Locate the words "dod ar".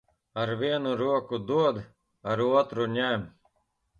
1.51-2.43